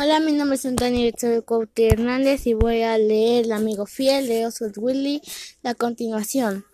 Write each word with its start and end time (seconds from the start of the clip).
Hola, 0.00 0.20
mi 0.20 0.30
nombre 0.30 0.54
es 0.54 0.64
Antonio 0.64 1.10
Couti 1.44 1.86
Hernández 1.86 2.46
y 2.46 2.54
voy 2.54 2.82
a 2.82 2.96
leer 2.98 3.46
El 3.46 3.50
amigo 3.50 3.84
fiel 3.84 4.28
de 4.28 4.46
Oswald 4.46 4.78
Willy, 4.78 5.20
la 5.62 5.74
continuación. 5.74 6.64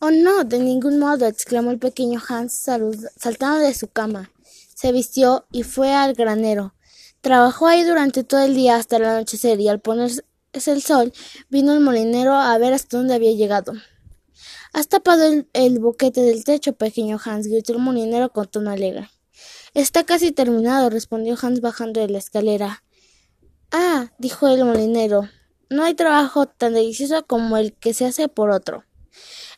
Oh 0.00 0.10
no, 0.10 0.42
de 0.42 0.58
ningún 0.58 0.98
modo, 0.98 1.26
exclamó 1.26 1.70
el 1.70 1.78
pequeño 1.78 2.20
Hans 2.28 2.54
saltando 2.54 3.58
de 3.58 3.72
su 3.72 3.86
cama. 3.86 4.32
Se 4.74 4.90
vistió 4.90 5.46
y 5.52 5.62
fue 5.62 5.94
al 5.94 6.14
granero. 6.14 6.74
Trabajó 7.20 7.68
ahí 7.68 7.84
durante 7.84 8.24
todo 8.24 8.40
el 8.40 8.56
día 8.56 8.74
hasta 8.74 8.96
el 8.96 9.04
anochecer 9.04 9.60
y 9.60 9.68
al 9.68 9.78
ponerse 9.78 10.24
el 10.52 10.82
sol 10.82 11.12
vino 11.50 11.72
el 11.72 11.78
molinero 11.78 12.34
a 12.34 12.58
ver 12.58 12.72
hasta 12.72 12.96
dónde 12.96 13.14
había 13.14 13.30
llegado. 13.30 13.74
Has 14.72 14.88
tapado 14.88 15.22
el, 15.22 15.48
el 15.52 15.78
boquete 15.78 16.20
del 16.22 16.42
techo, 16.42 16.72
pequeño 16.72 17.20
Hans, 17.24 17.46
gritó 17.46 17.74
el 17.74 17.78
molinero 17.78 18.30
con 18.30 18.48
tono 18.48 18.72
alegre. 18.72 19.08
Está 19.76 20.04
casi 20.04 20.32
terminado, 20.32 20.88
respondió 20.88 21.36
Hans 21.38 21.60
bajando 21.60 22.00
de 22.00 22.08
la 22.08 22.16
escalera. 22.16 22.82
Ah, 23.70 24.10
dijo 24.16 24.48
el 24.48 24.64
molinero, 24.64 25.28
no 25.68 25.84
hay 25.84 25.92
trabajo 25.92 26.46
tan 26.46 26.72
delicioso 26.72 27.26
como 27.26 27.58
el 27.58 27.74
que 27.74 27.92
se 27.92 28.06
hace 28.06 28.28
por 28.28 28.48
otro. 28.48 28.84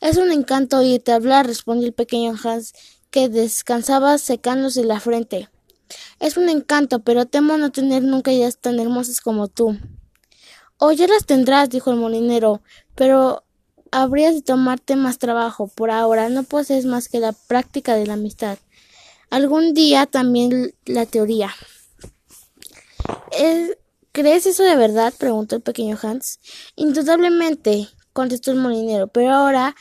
Es 0.00 0.16
un 0.16 0.32
encanto 0.32 0.78
oírte 0.78 1.12
hablar, 1.12 1.46
respondió 1.46 1.86
el 1.86 1.92
pequeño 1.92 2.34
Hans, 2.42 2.72
que 3.12 3.28
descansaba 3.28 4.18
secándose 4.18 4.82
la 4.82 4.98
frente. 4.98 5.50
Es 6.18 6.36
un 6.36 6.48
encanto, 6.48 6.98
pero 6.98 7.26
temo 7.26 7.56
no 7.56 7.70
tener 7.70 8.02
nunca 8.02 8.32
ideas 8.32 8.58
tan 8.58 8.80
hermosas 8.80 9.20
como 9.20 9.46
tú. 9.46 9.78
Oh, 10.78 10.90
ya 10.90 11.06
las 11.06 11.26
tendrás, 11.26 11.70
dijo 11.70 11.92
el 11.92 11.96
molinero, 11.96 12.60
pero 12.96 13.44
habrías 13.92 14.34
de 14.34 14.42
tomarte 14.42 14.96
más 14.96 15.18
trabajo. 15.18 15.68
Por 15.68 15.92
ahora 15.92 16.28
no 16.28 16.42
posees 16.42 16.86
más 16.86 17.08
que 17.08 17.20
la 17.20 17.30
práctica 17.30 17.94
de 17.94 18.06
la 18.06 18.14
amistad. 18.14 18.58
Algún 19.30 19.74
día 19.74 20.06
también 20.06 20.74
la 20.86 21.06
teoría. 21.06 21.54
¿Crees 24.12 24.46
eso 24.46 24.64
de 24.64 24.74
verdad? 24.74 25.14
preguntó 25.16 25.54
el 25.54 25.62
pequeño 25.62 25.96
Hans. 26.02 26.40
Indudablemente, 26.74 27.88
contestó 28.12 28.50
el 28.50 28.56
molinero, 28.56 29.06
pero 29.06 29.32
ahora 29.32 29.76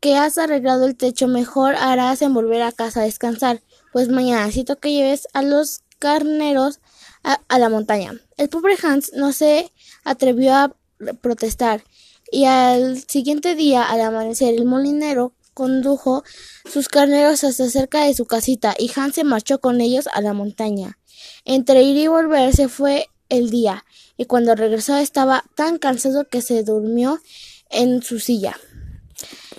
que 0.00 0.16
has 0.16 0.36
arreglado 0.36 0.86
el 0.86 0.96
techo 0.96 1.28
mejor 1.28 1.76
harás 1.76 2.20
en 2.20 2.34
volver 2.34 2.60
a 2.60 2.72
casa 2.72 3.00
a 3.00 3.04
descansar, 3.04 3.62
pues 3.92 4.08
mañana 4.08 4.44
necesito 4.44 4.78
que 4.78 4.92
lleves 4.92 5.28
a 5.32 5.42
los 5.42 5.80
carneros 5.98 6.80
a, 7.22 7.40
a 7.48 7.58
la 7.58 7.70
montaña. 7.70 8.20
El 8.36 8.50
pobre 8.50 8.76
Hans 8.82 9.12
no 9.14 9.32
se 9.32 9.72
atrevió 10.04 10.54
a 10.54 10.76
protestar, 11.22 11.82
y 12.30 12.44
al 12.44 12.98
siguiente 13.08 13.54
día, 13.54 13.84
al 13.84 14.02
amanecer, 14.02 14.54
el 14.54 14.66
molinero 14.66 15.32
condujo 15.60 16.24
sus 16.64 16.88
carneros 16.88 17.44
hasta 17.44 17.68
cerca 17.68 18.06
de 18.06 18.14
su 18.14 18.24
casita 18.24 18.74
y 18.78 18.90
Hans 18.96 19.16
se 19.16 19.24
marchó 19.24 19.60
con 19.60 19.82
ellos 19.82 20.08
a 20.14 20.22
la 20.22 20.32
montaña. 20.32 20.96
Entre 21.44 21.82
ir 21.82 21.98
y 21.98 22.06
volver 22.06 22.56
se 22.56 22.68
fue 22.68 23.08
el 23.28 23.50
día, 23.50 23.84
y 24.16 24.24
cuando 24.24 24.54
regresó 24.54 24.96
estaba 24.96 25.44
tan 25.56 25.76
cansado 25.76 26.26
que 26.26 26.40
se 26.40 26.64
durmió 26.64 27.20
en 27.68 28.02
su 28.02 28.20
silla 28.20 28.56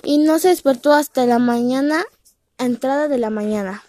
y 0.03 0.17
no 0.17 0.39
se 0.39 0.47
despertó 0.47 0.91
hasta 0.91 1.27
la 1.27 1.37
mañana, 1.37 2.03
entrada 2.57 3.07
de 3.07 3.19
la 3.19 3.29
mañana. 3.29 3.83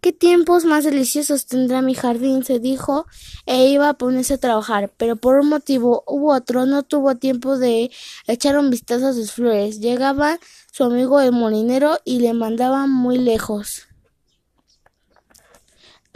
Qué 0.00 0.12
tiempos 0.12 0.64
más 0.64 0.84
deliciosos 0.84 1.46
tendrá 1.46 1.82
mi 1.82 1.94
jardín, 1.94 2.44
se 2.44 2.60
dijo, 2.60 3.06
e 3.46 3.66
iba 3.68 3.88
a 3.88 3.94
ponerse 3.94 4.34
a 4.34 4.38
trabajar, 4.38 4.92
pero 4.96 5.16
por 5.16 5.36
un 5.36 5.48
motivo 5.48 6.04
u 6.06 6.30
otro 6.30 6.66
no 6.66 6.82
tuvo 6.82 7.16
tiempo 7.16 7.58
de 7.58 7.90
echar 8.26 8.58
un 8.58 8.70
vistazo 8.70 9.08
a 9.08 9.12
sus 9.12 9.32
flores. 9.32 9.80
Llegaba 9.80 10.38
su 10.72 10.84
amigo 10.84 11.20
el 11.20 11.32
molinero 11.32 11.98
y 12.04 12.20
le 12.20 12.34
mandaba 12.34 12.86
muy 12.86 13.18
lejos 13.18 13.86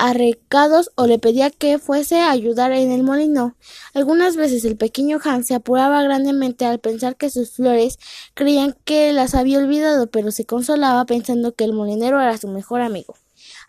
a 0.01 0.15
recados 0.15 0.91
o 0.95 1.07
le 1.07 1.19
pedía 1.19 1.51
que 1.51 1.79
fuese 1.79 2.21
a 2.21 2.31
ayudar 2.31 2.73
en 2.73 2.91
el 2.91 3.03
molino. 3.03 3.55
Algunas 3.93 4.35
veces 4.35 4.65
el 4.65 4.79
pequeño 4.79 5.19
Hans 5.23 5.49
se 5.49 5.55
apuraba 5.55 6.03
grandemente 6.03 6.65
al 6.65 6.79
pensar 6.79 7.17
que 7.17 7.29
sus 7.29 7.51
flores 7.51 7.99
creían 8.33 8.75
que 8.85 9.13
las 9.13 9.35
había 9.35 9.59
olvidado, 9.59 10.07
pero 10.07 10.31
se 10.31 10.47
consolaba 10.47 11.05
pensando 11.05 11.53
que 11.53 11.65
el 11.65 11.75
molinero 11.75 12.19
era 12.19 12.39
su 12.39 12.49
mejor 12.49 12.81
amigo. 12.81 13.15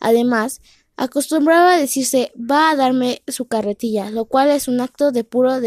Además, 0.01 0.59
acostumbraba 0.97 1.73
a 1.75 1.77
decirse 1.77 2.33
va 2.35 2.71
a 2.71 2.75
darme 2.75 3.21
su 3.27 3.45
carretilla, 3.45 4.11
lo 4.11 4.25
cual 4.25 4.49
es 4.49 4.67
un 4.67 4.81
acto 4.81 5.11
de 5.11 5.23
puro 5.23 5.61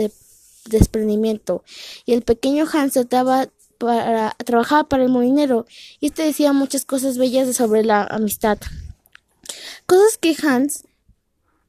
desprendimiento. 0.67 1.65
Y 2.05 2.13
el 2.13 2.23
pequeño 2.23 2.67
Hans 2.71 2.93
trataba 2.93 3.49
para, 3.79 4.37
trabajaba 4.45 4.89
para 4.89 5.05
el 5.05 5.09
molinero 5.09 5.67
y 5.99 6.07
este 6.07 6.23
decía 6.23 6.53
muchas 6.53 6.85
cosas 6.85 7.17
bellas 7.17 7.57
sobre 7.57 7.83
la 7.83 8.05
amistad 8.05 8.59
cosas 9.87 10.19
que 10.19 10.37
Hans 10.43 10.85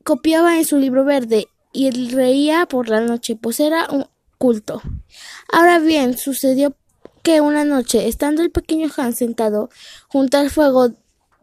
copiaba 0.03 0.57
en 0.57 0.65
su 0.65 0.77
libro 0.77 1.05
verde 1.05 1.47
y 1.73 1.89
reía 1.91 2.65
por 2.65 2.89
la 2.89 3.01
noche, 3.01 3.35
pues 3.35 3.59
era 3.59 3.87
un 3.89 4.07
culto. 4.37 4.81
Ahora 5.51 5.79
bien, 5.79 6.17
sucedió 6.17 6.75
que 7.23 7.41
una 7.41 7.65
noche, 7.65 8.07
estando 8.07 8.41
el 8.41 8.51
pequeño 8.51 8.89
Hans 8.95 9.17
sentado 9.17 9.69
junto 10.07 10.37
al 10.37 10.49
fuego, 10.49 10.91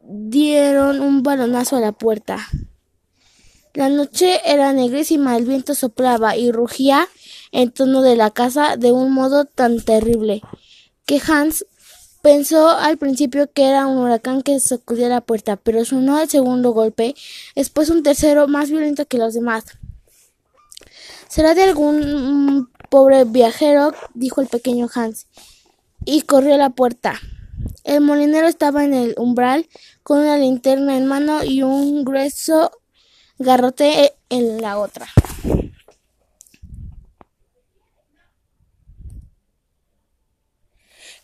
dieron 0.03 1.01
un 1.01 1.23
balonazo 1.23 1.77
a 1.77 1.81
la 1.81 1.93
puerta. 1.93 2.39
La 3.75 3.89
noche 3.89 4.41
era 4.45 4.73
negrísima, 4.73 5.37
el 5.37 5.47
viento 5.47 5.75
soplaba 5.75 6.37
y 6.37 6.53
rugía 6.53 7.09
en 7.53 7.71
torno 7.71 8.03
de 8.03 8.17
la 8.17 8.31
casa 8.31 8.77
de 8.77 8.93
un 8.93 9.13
modo 9.13 9.47
tan 9.47 9.81
terrible 9.81 10.43
que 11.07 11.21
Hans 11.27 11.65
Pensó 12.23 12.69
al 12.69 12.99
principio 12.99 13.51
que 13.53 13.65
era 13.65 13.89
un 13.89 13.99
huracán 13.99 14.43
que 14.43 14.61
sacudía 14.61 15.09
la 15.09 15.23
puerta, 15.23 15.57
pero 15.57 15.85
sonó 15.85 16.21
el 16.21 16.31
segundo 16.31 16.71
golpe, 16.71 17.17
después 17.57 17.91
un 17.91 18.05
tercero 18.05 18.47
más 18.47 18.71
violento 18.71 19.07
que 19.07 19.19
los 19.19 19.35
demás. 19.35 19.65
Será 21.27 21.57
de 21.57 21.65
algún 21.65 22.71
pobre 22.91 23.25
viajero, 23.25 23.93
dijo 24.15 24.41
el 24.41 24.47
pequeño 24.47 24.89
Hans, 24.95 25.27
y 26.05 26.23
corrió 26.23 26.55
a 26.55 26.59
la 26.59 26.71
puerta. 26.71 27.19
El 27.85 28.01
molinero 28.01 28.47
estaba 28.47 28.85
en 28.85 28.95
el 28.95 29.15
umbral 29.19 29.69
con 30.03 30.21
una 30.21 30.39
linterna 30.39 30.97
en 30.97 31.07
mano 31.07 31.45
y 31.45 31.63
un 31.63 32.05
grueso 32.05 32.71
garrote 33.39 34.15
en 34.29 34.61
la 34.61 34.79
otra. 34.79 35.09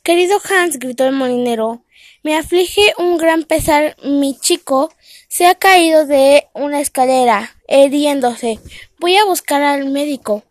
Querido 0.02 0.38
Hans, 0.48 0.78
gritó 0.78 1.04
el 1.04 1.12
molinero, 1.12 1.84
me 2.22 2.36
aflige 2.36 2.94
un 2.98 3.18
gran 3.18 3.44
pesar. 3.44 3.94
Mi 4.02 4.34
chico 4.38 4.90
se 5.28 5.46
ha 5.46 5.54
caído 5.54 6.06
de 6.06 6.48
una 6.54 6.80
escalera, 6.80 7.54
heriéndose. 7.68 8.58
Voy 8.98 9.16
a 9.16 9.24
buscar 9.24 9.62
al 9.62 9.90
médico. 9.90 10.44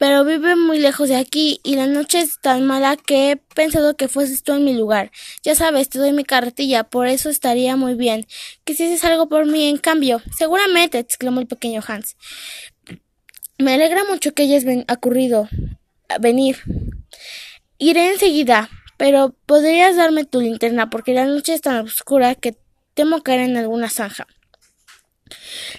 Pero 0.00 0.24
vive 0.24 0.56
muy 0.56 0.78
lejos 0.78 1.10
de 1.10 1.16
aquí 1.16 1.60
y 1.62 1.76
la 1.76 1.86
noche 1.86 2.20
es 2.20 2.40
tan 2.40 2.66
mala 2.66 2.96
que 2.96 3.32
he 3.32 3.36
pensado 3.36 3.98
que 3.98 4.08
fueses 4.08 4.42
tú 4.42 4.54
en 4.54 4.64
mi 4.64 4.72
lugar. 4.72 5.10
Ya 5.42 5.54
sabes, 5.54 5.90
te 5.90 5.98
doy 5.98 6.12
mi 6.12 6.24
carretilla, 6.24 6.84
por 6.84 7.06
eso 7.06 7.28
estaría 7.28 7.76
muy 7.76 7.92
bien. 7.96 8.26
Que 8.64 8.72
si 8.72 8.98
algo 9.06 9.28
por 9.28 9.44
mí, 9.44 9.68
en 9.68 9.76
cambio. 9.76 10.22
Seguramente, 10.34 10.98
exclamó 10.98 11.40
el 11.40 11.46
pequeño 11.46 11.82
Hans. 11.86 12.16
Me 13.58 13.74
alegra 13.74 14.04
mucho 14.04 14.32
que 14.32 14.44
hayas 14.44 14.64
ocurrido 14.90 15.50
venir. 16.18 16.56
Iré 17.76 18.08
enseguida. 18.08 18.70
Pero 18.96 19.34
podrías 19.44 19.96
darme 19.96 20.24
tu 20.24 20.40
linterna 20.40 20.88
porque 20.88 21.12
la 21.12 21.26
noche 21.26 21.52
es 21.52 21.60
tan 21.60 21.76
oscura 21.76 22.34
que 22.34 22.56
temo 22.94 23.22
caer 23.22 23.40
en 23.40 23.58
alguna 23.58 23.90
zanja. 23.90 24.26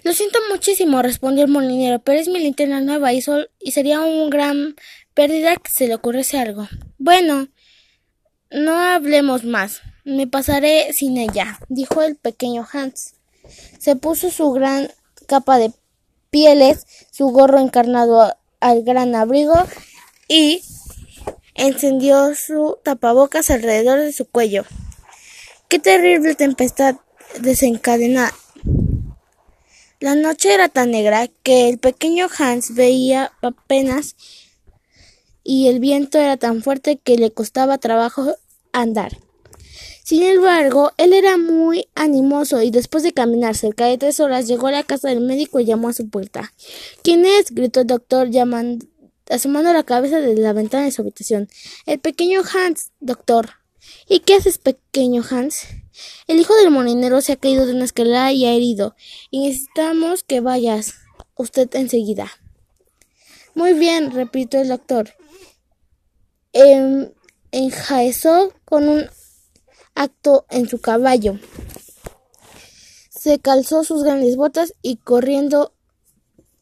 Lo 0.04 0.14
siento 0.14 0.40
muchísimo, 0.50 1.02
respondió 1.02 1.46
el 1.46 1.52
molinero, 1.52 2.00
pero 2.00 2.20
es 2.20 2.28
mi 2.28 2.40
linterna 2.40 2.82
nueva 2.82 3.14
y, 3.14 3.22
sol 3.22 3.50
y 3.60 3.72
sería 3.72 4.02
una 4.02 4.30
gran 4.30 4.76
pérdida 5.14 5.56
que 5.58 5.72
se 5.72 5.88
le 5.88 5.96
ocurriese 5.96 6.40
algo. 6.40 6.68
Bueno, 6.98 7.48
no 8.50 8.74
hablemos 8.74 9.44
más. 9.44 9.82
Me 10.04 10.28
pasaré 10.28 10.94
sin 10.94 11.18
ella, 11.18 11.60
dijo 11.70 12.02
el 12.02 12.16
pequeño 12.16 12.68
Hans. 12.72 13.16
Se 13.80 13.96
puso 13.96 14.32
su 14.32 14.52
gran 14.52 14.92
capa 15.28 15.58
de 15.58 15.72
pieles, 16.30 16.86
su 17.12 17.28
gorro 17.28 17.60
encarnado 17.60 18.36
al 18.60 18.84
gran 18.84 19.16
abrigo 19.16 19.56
y 20.28 20.64
encendió 21.56 22.34
su 22.36 22.78
tapabocas 22.84 23.52
alrededor 23.52 24.00
de 24.00 24.14
su 24.14 24.26
cuello. 24.26 24.66
Qué 25.68 25.80
terrible 25.80 26.36
tempestad 26.36 26.96
desencadenada. 27.40 28.34
La 30.02 30.16
noche 30.16 30.52
era 30.52 30.68
tan 30.68 30.90
negra 30.90 31.28
que 31.44 31.70
el 31.70 31.78
pequeño 31.78 32.28
Hans 32.40 32.74
veía 32.74 33.34
apenas 33.44 34.16
y 35.44 35.68
el 35.68 35.80
viento 35.80 36.18
era 36.18 36.38
tan 36.38 36.64
fuerte 36.64 36.98
que 36.98 37.18
le 37.18 37.32
costaba 37.32 37.78
trabajo 37.78 38.36
andar. 38.74 39.20
Sin 40.04 40.24
embargo, 40.24 40.92
él 40.98 41.14
era 41.14 41.38
muy 41.38 41.88
animoso 41.94 42.64
y 42.64 42.72
después 42.72 43.04
de 43.04 43.14
caminar 43.14 43.56
cerca 43.56 43.86
de 43.86 44.00
tres 44.00 44.20
horas 44.20 44.48
llegó 44.48 44.68
a 44.68 44.72
la 44.72 44.82
casa 44.82 45.08
del 45.08 45.22
médico 45.22 45.60
y 45.60 45.66
llamó 45.66 45.90
a 45.90 45.94
su 45.94 46.10
puerta. 46.10 46.52
¿Quién 47.04 47.24
es? 47.24 47.52
gritó 47.52 47.82
el 47.82 47.88
doctor 47.88 48.32
llamando 48.32 48.88
asomando 49.30 49.72
la 49.72 49.84
cabeza 49.84 50.20
desde 50.20 50.42
la 50.42 50.54
ventana 50.54 50.86
de 50.86 50.92
su 50.92 51.04
habitación. 51.04 51.48
El 51.86 52.00
pequeño 52.00 52.42
Hans, 52.42 52.90
doctor. 53.00 53.52
¿Y 54.10 54.22
qué 54.22 54.34
haces, 54.34 54.58
pequeño 54.58 55.24
Hans? 55.30 55.68
El 56.28 56.40
hijo 56.40 56.56
del 56.56 56.72
molinero 56.72 57.22
se 57.22 57.34
ha 57.34 57.38
caído 57.38 57.66
de 57.66 57.74
una 57.74 57.86
escalera 57.86 58.32
y 58.32 58.46
ha 58.46 58.54
herido, 58.54 58.96
y 59.30 59.48
necesitamos 59.48 60.24
que 60.24 60.40
vayas 60.42 60.96
usted 61.36 61.70
enseguida. 61.76 62.32
Muy 63.54 63.74
bien, 63.74 64.12
repitió 64.12 64.62
el 64.62 64.70
doctor. 64.70 65.14
En, 66.54 67.14
enjaezó 67.52 68.54
con 68.66 68.88
un 68.88 69.06
acto 69.96 70.46
en 70.50 70.68
su 70.70 70.80
caballo. 70.80 71.40
Se 73.10 73.40
calzó 73.40 73.84
sus 73.84 74.04
grandes 74.04 74.36
botas 74.36 74.74
y 74.82 74.98
corriendo 74.98 75.74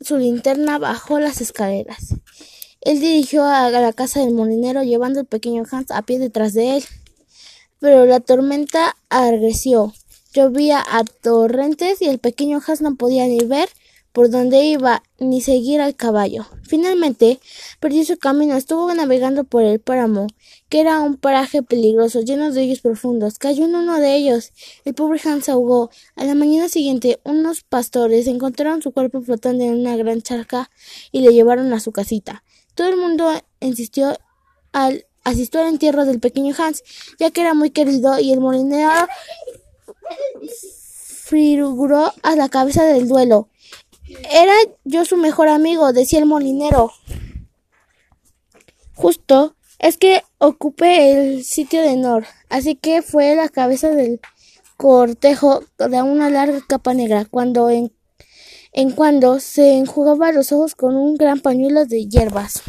su 0.01 0.17
linterna 0.17 0.77
bajó 0.77 1.19
las 1.19 1.41
escaleras. 1.41 2.15
Él 2.81 3.01
dirigió 3.01 3.43
a 3.43 3.69
la 3.69 3.93
casa 3.93 4.21
del 4.21 4.33
molinero 4.33 4.83
llevando 4.83 5.19
al 5.19 5.25
pequeño 5.25 5.63
Hans 5.69 5.91
a 5.91 6.01
pie 6.01 6.17
detrás 6.17 6.53
de 6.53 6.77
él. 6.77 6.83
Pero 7.79 8.05
la 8.05 8.19
tormenta 8.19 8.95
agresió. 9.09 9.93
Llovía 10.33 10.83
a 10.87 11.03
torrentes 11.03 12.01
y 12.01 12.05
el 12.05 12.19
pequeño 12.19 12.61
Hans 12.65 12.81
no 12.81 12.95
podía 12.95 13.25
ni 13.25 13.39
ver 13.39 13.69
por 14.11 14.29
dónde 14.29 14.63
iba 14.63 15.03
ni 15.19 15.41
seguir 15.41 15.81
al 15.81 15.95
caballo. 15.95 16.45
Finalmente 16.63 17.39
perdió 17.79 18.03
su 18.05 18.17
camino, 18.17 18.55
estuvo 18.55 18.93
navegando 18.93 19.43
por 19.43 19.63
el 19.63 19.79
páramo, 19.79 20.27
que 20.67 20.81
era 20.81 20.99
un 20.99 21.17
paraje 21.17 21.63
peligroso, 21.63 22.21
lleno 22.21 22.51
de 22.51 22.61
hoyos 22.61 22.81
profundos. 22.81 23.37
Cayó 23.39 23.65
en 23.65 23.75
uno 23.75 23.99
de 23.99 24.15
ellos. 24.15 24.51
El 24.85 24.93
pobre 24.93 25.21
Hans 25.23 25.45
se 25.45 25.51
ahogó. 25.51 25.89
A 26.15 26.25
la 26.25 26.35
mañana 26.35 26.69
siguiente, 26.69 27.19
unos 27.23 27.63
pastores 27.63 28.27
encontraron 28.27 28.81
su 28.81 28.91
cuerpo 28.91 29.21
flotando 29.21 29.63
en 29.63 29.79
una 29.79 29.95
gran 29.95 30.21
charca 30.21 30.69
y 31.11 31.21
le 31.21 31.31
llevaron 31.33 31.71
a 31.73 31.79
su 31.79 31.91
casita. 31.91 32.43
Todo 32.75 32.89
el 32.89 32.97
mundo 32.97 33.31
insistió 33.59 34.17
al 34.71 35.05
asistió 35.29 35.61
al 35.61 35.67
entierro 35.67 36.05
del 36.05 36.19
pequeño 36.19 36.53
Hans, 36.57 36.83
ya 37.19 37.31
que 37.31 37.41
era 37.41 37.53
muy 37.53 37.71
querido 37.71 38.19
y 38.19 38.31
el 38.31 38.39
molinero 38.39 39.07
figuró 41.29 42.11
a 42.23 42.35
la 42.35 42.49
cabeza 42.49 42.83
del 42.83 43.07
duelo. 43.07 43.49
Era 44.31 44.53
yo 44.83 45.05
su 45.05 45.17
mejor 45.17 45.47
amigo, 45.47 45.93
decía 45.93 46.19
el 46.19 46.25
molinero. 46.25 46.91
Justo 48.95 49.55
es 49.77 49.97
que 49.97 50.23
ocupé 50.39 51.11
el 51.11 51.43
sitio 51.43 51.81
de 51.81 51.89
honor, 51.89 52.25
así 52.49 52.75
que 52.75 53.01
fue 53.01 53.35
la 53.35 53.47
cabeza 53.49 53.89
del 53.89 54.19
cortejo 54.75 55.63
de 55.77 56.01
una 56.01 56.29
larga 56.29 56.59
capa 56.67 56.93
negra, 56.93 57.25
cuando 57.25 57.69
en, 57.69 57.93
en 58.73 58.91
cuando 58.91 59.39
se 59.39 59.77
enjugaba 59.77 60.31
los 60.31 60.51
ojos 60.51 60.75
con 60.75 60.95
un 60.95 61.15
gran 61.15 61.39
pañuelo 61.39 61.85
de 61.85 62.07
hierbas. 62.07 62.63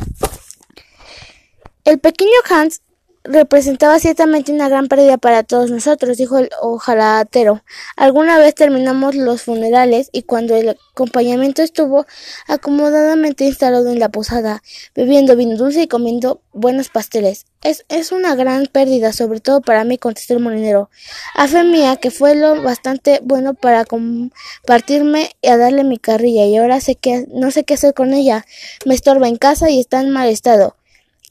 El 1.84 1.98
pequeño 1.98 2.30
Hans 2.50 2.82
representaba 3.24 3.98
ciertamente 3.98 4.52
una 4.52 4.68
gran 4.68 4.86
pérdida 4.88 5.16
para 5.16 5.42
todos 5.42 5.70
nosotros, 5.70 6.18
dijo 6.18 6.38
el 6.38 6.50
ojalatero. 6.60 7.62
Alguna 7.96 8.38
vez 8.38 8.54
terminamos 8.54 9.14
los 9.14 9.42
funerales 9.42 10.10
y 10.12 10.22
cuando 10.22 10.56
el 10.56 10.76
acompañamiento 10.92 11.62
estuvo 11.62 12.06
acomodadamente 12.48 13.44
instalado 13.44 13.90
en 13.90 13.98
la 13.98 14.10
posada, 14.10 14.62
bebiendo 14.94 15.36
vino 15.36 15.56
dulce 15.56 15.82
y 15.82 15.88
comiendo 15.88 16.42
buenos 16.52 16.90
pasteles. 16.90 17.46
Es, 17.62 17.86
es 17.88 18.12
una 18.12 18.34
gran 18.34 18.66
pérdida, 18.66 19.12
sobre 19.12 19.40
todo 19.40 19.62
para 19.62 19.84
mí, 19.84 19.96
contestó 19.96 20.34
el 20.34 20.40
molinero. 20.40 20.90
A 21.34 21.48
fe 21.48 21.64
mía 21.64 21.96
que 21.96 22.10
fue 22.10 22.34
lo 22.34 22.62
bastante 22.62 23.20
bueno 23.22 23.54
para 23.54 23.84
compartirme 23.86 25.30
y 25.40 25.48
a 25.48 25.56
darle 25.56 25.84
mi 25.84 25.98
carrilla, 25.98 26.44
y 26.44 26.56
ahora 26.56 26.80
sé 26.80 26.94
que 26.94 27.26
no 27.32 27.50
sé 27.50 27.64
qué 27.64 27.74
hacer 27.74 27.94
con 27.94 28.12
ella. 28.12 28.44
Me 28.84 28.94
estorba 28.94 29.28
en 29.28 29.36
casa 29.36 29.70
y 29.70 29.80
está 29.80 30.00
en 30.00 30.10
mal 30.10 30.28
estado 30.28 30.76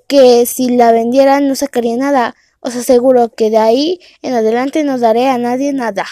que 0.09 0.47
si 0.47 0.75
la 0.75 0.91
vendiera 0.91 1.39
no 1.39 1.55
sacaría 1.55 1.95
nada. 1.95 2.35
Os 2.61 2.75
aseguro 2.75 3.29
que 3.29 3.49
de 3.49 3.57
ahí 3.57 4.01
en 4.21 4.33
adelante 4.33 4.83
no 4.83 4.97
daré 4.97 5.29
a 5.29 5.37
nadie 5.37 5.71
nada. 5.71 6.05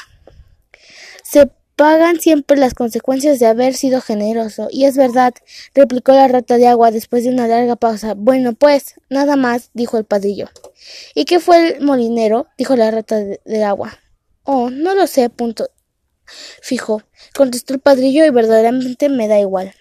Se 1.23 1.49
pagan 1.75 2.21
siempre 2.21 2.57
las 2.57 2.73
consecuencias 2.73 3.39
de 3.39 3.47
haber 3.47 3.73
sido 3.73 3.99
generoso. 3.99 4.69
Y 4.71 4.85
es 4.85 4.95
verdad, 4.95 5.33
replicó 5.73 6.13
la 6.13 6.27
rata 6.27 6.57
de 6.57 6.67
agua 6.67 6.91
después 6.91 7.23
de 7.23 7.31
una 7.31 7.47
larga 7.47 7.75
pausa. 7.75 8.13
Bueno, 8.13 8.53
pues, 8.53 8.95
nada 9.09 9.35
más, 9.35 9.71
dijo 9.73 9.97
el 9.97 10.05
padrillo. 10.05 10.47
¿Y 11.15 11.25
qué 11.25 11.39
fue 11.39 11.75
el 11.75 11.81
molinero? 11.81 12.47
dijo 12.57 12.75
la 12.77 12.91
rata 12.91 13.17
de, 13.17 13.41
de 13.43 13.63
agua. 13.63 13.99
Oh, 14.43 14.69
no 14.69 14.95
lo 14.95 15.07
sé, 15.07 15.29
punto. 15.29 15.69
Fijo, 16.61 17.01
contestó 17.35 17.73
el 17.73 17.79
padrillo 17.79 18.25
y 18.25 18.29
verdaderamente 18.29 19.09
me 19.09 19.27
da 19.27 19.39
igual. 19.39 19.73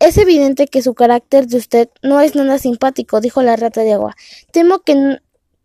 Es 0.00 0.16
evidente 0.16 0.66
que 0.66 0.80
su 0.80 0.94
carácter 0.94 1.46
de 1.46 1.58
usted 1.58 1.90
no 2.02 2.22
es 2.22 2.34
nada 2.34 2.58
simpático, 2.58 3.20
dijo 3.20 3.42
la 3.42 3.56
rata 3.56 3.82
de 3.82 3.92
agua. 3.92 4.16
Temo 4.50 4.78
que, 4.78 5.18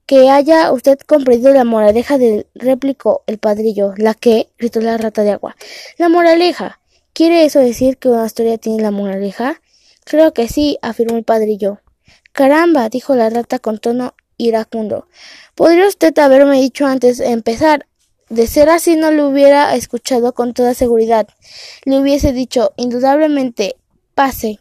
que 0.06 0.30
haya 0.30 0.74
usted 0.74 1.00
comprendido 1.00 1.54
la 1.54 1.64
moraleja 1.64 2.18
del 2.18 2.46
replicó 2.54 3.24
el 3.28 3.38
padrillo. 3.38 3.94
¿La 3.96 4.14
qué? 4.14 4.50
gritó 4.60 4.82
la 4.82 4.98
rata 4.98 5.24
de 5.24 5.32
agua. 5.32 5.56
La 5.98 6.10
moraleja. 6.10 6.82
¿Quiere 7.14 7.46
eso 7.46 7.60
decir 7.60 7.98
que 7.98 8.10
una 8.10 8.26
historia 8.26 8.58
tiene 8.58 8.84
la 8.84 8.92
moraleja? 8.92 9.62
Creo 10.04 10.34
que 10.34 10.50
sí, 10.50 10.78
afirmó 10.82 11.16
el 11.16 11.24
padrillo. 11.24 11.80
Caramba, 12.34 12.90
dijo 12.90 13.16
la 13.16 13.30
rata 13.30 13.60
con 13.60 13.80
tono 13.80 14.16
iracundo. 14.36 15.08
Podría 15.56 15.88
usted 15.88 16.18
haberme 16.20 16.60
dicho 16.60 16.86
antes 16.86 17.20
de 17.20 17.28
empezar. 17.28 17.88
De 18.28 18.48
ser 18.48 18.68
así 18.70 18.98
no 18.98 19.12
lo 19.12 19.30
hubiera 19.30 19.74
escuchado 19.76 20.34
con 20.34 20.54
toda 20.54 20.74
seguridad. 20.74 21.30
Le 21.86 22.00
hubiese 22.00 22.34
dicho 22.34 22.74
indudablemente 22.76 23.78
pase. 24.16 24.60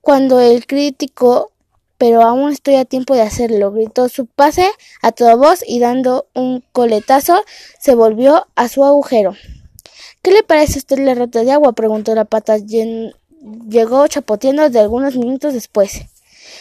Cuando 0.00 0.40
el 0.40 0.66
crítico, 0.66 1.52
pero 1.96 2.22
aún 2.22 2.50
estoy 2.50 2.76
a 2.76 2.84
tiempo 2.84 3.14
de 3.14 3.22
hacerlo, 3.22 3.72
gritó 3.72 4.08
su 4.08 4.26
pase 4.26 4.68
a 5.02 5.12
toda 5.12 5.36
voz 5.36 5.62
y 5.66 5.80
dando 5.80 6.26
un 6.34 6.62
coletazo 6.72 7.42
se 7.78 7.94
volvió 7.94 8.46
a 8.56 8.68
su 8.68 8.84
agujero. 8.84 9.34
¿Qué 10.22 10.32
le 10.32 10.42
parece 10.42 10.74
a 10.74 10.78
usted 10.78 10.98
la 10.98 11.14
rata 11.14 11.42
de 11.42 11.52
agua? 11.52 11.72
preguntó 11.72 12.14
la 12.14 12.26
pata. 12.26 12.58
Llegó 12.58 14.06
chapoteando 14.06 14.68
de 14.68 14.80
algunos 14.80 15.16
minutos 15.16 15.54
después. 15.54 16.02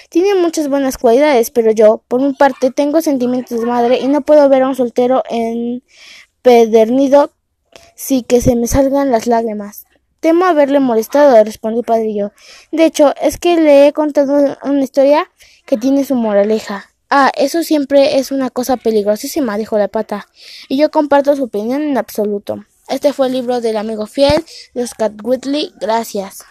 Tiene 0.10 0.36
muchas 0.36 0.70
buenas 0.70 0.98
cualidades, 0.98 1.52
pero 1.52 1.72
yo, 1.72 2.02
por 2.08 2.22
mi 2.22 2.34
parte, 2.34 2.72
tengo 2.72 3.02
sentimientos 3.02 3.60
de 3.60 3.66
madre 3.66 4.00
y 4.00 4.08
no 4.08 4.22
puedo 4.22 4.48
ver 4.48 4.64
a 4.64 4.70
un 4.70 4.76
soltero 4.76 5.24
empedernido 5.30 7.32
sin 7.96 8.24
que 8.24 8.42
se 8.42 8.56
me 8.56 8.68
salgan 8.68 9.12
las 9.12 9.28
lágrimas. 9.28 9.86
Temo 10.20 10.46
haberle 10.46 10.80
molestado, 10.80 11.42
respondió 11.44 11.80
el 11.80 11.86
padrillo. 11.86 12.32
De 12.72 12.86
hecho, 12.86 13.14
es 13.22 13.38
que 13.38 13.56
le 13.56 13.88
he 13.88 13.94
contado 13.94 14.58
una 14.64 14.84
historia 14.84 15.30
que 15.66 15.78
tiene 15.78 16.04
su 16.04 16.16
moraleja. 16.16 16.90
Ah, 17.10 17.32
eso 17.36 17.64
siempre 17.64 18.20
es 18.20 18.32
una 18.32 18.50
cosa 18.50 18.78
peligrosísima, 18.78 19.58
dijo 19.58 19.78
la 19.78 19.88
pata, 19.88 20.28
y 20.68 20.78
yo 20.78 20.92
comparto 20.92 21.36
su 21.36 21.46
opinión 21.46 21.82
en 21.82 21.98
absoluto. 21.98 22.64
Este 22.88 23.14
fue 23.14 23.28
el 23.28 23.34
libro 23.34 23.62
del 23.62 23.78
amigo 23.78 24.08
fiel 24.08 24.44
de 24.74 24.84
Oscar 24.84 25.12
Whitley. 25.24 25.74
Gracias. 25.80 26.46